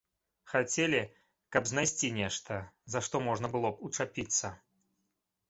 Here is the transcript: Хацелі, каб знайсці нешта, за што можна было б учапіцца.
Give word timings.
Хацелі, 0.51 1.01
каб 1.55 1.67
знайсці 1.71 2.09
нешта, 2.15 2.57
за 2.95 3.03
што 3.09 3.23
можна 3.27 3.53
было 3.59 3.73
б 3.77 3.87
учапіцца. 3.91 4.53